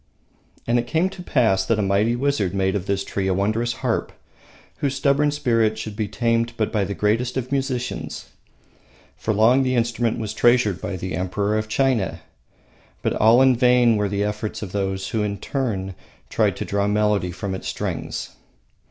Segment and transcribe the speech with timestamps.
[0.65, 3.71] And it came to pass that a mighty wizard made of this tree a wondrous
[3.85, 4.11] harp,
[4.77, 8.27] whose stubborn spirit should be tamed but by the greatest of musicians.
[9.15, 12.21] For long the instrument was treasured by the Emperor of China,
[13.03, 15.93] but all in vain were the efforts of those who in turn
[16.31, 18.29] tried to draw melody from its strings.